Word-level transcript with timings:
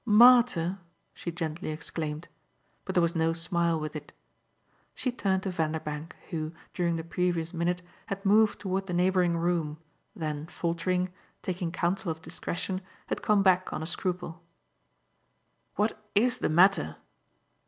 "Martyr!" 0.03 0.79
she 1.13 1.31
gently 1.31 1.69
exclaimed. 1.69 2.27
But 2.85 2.95
there 2.95 3.03
was 3.03 3.15
no 3.15 3.33
smile 3.33 3.79
with 3.79 3.95
it. 3.95 4.11
She 4.95 5.11
turned 5.11 5.43
to 5.43 5.51
Vanderbank, 5.51 6.15
who, 6.31 6.53
during 6.73 6.95
the 6.95 7.03
previous 7.03 7.53
minute, 7.53 7.83
had 8.07 8.25
moved 8.25 8.59
toward 8.59 8.87
the 8.87 8.93
neighbouring 8.95 9.37
room, 9.37 9.77
then 10.15 10.47
faltering, 10.47 11.13
taking 11.43 11.71
counsel 11.71 12.09
of 12.09 12.19
discretion, 12.19 12.81
had 13.05 13.21
come 13.21 13.43
back 13.43 13.71
on 13.71 13.83
a 13.83 13.85
scruple. 13.85 14.41
"What 15.75 16.03
IS 16.15 16.39
the 16.39 16.49
matter?" 16.49 16.95